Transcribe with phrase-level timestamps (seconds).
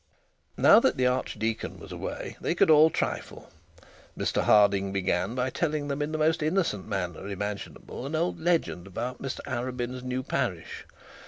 [0.57, 3.51] Now that the archdeacon was away, they could all trifle.
[4.17, 8.87] Mr Harding began by telling them in the most innocent manner imaginable an old legend
[8.87, 10.87] about Mr Arabin's new parish.